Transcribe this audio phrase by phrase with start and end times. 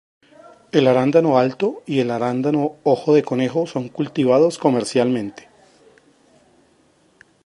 [0.71, 5.47] El arándano alto y el arándano ojo de conejo son cultivados comercialmente.